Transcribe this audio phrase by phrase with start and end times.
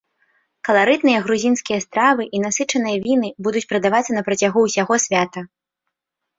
[0.69, 5.49] Каларытныя грузінскія стравы і насычаныя віны будуць прадавацца на працягу ўсяго свята.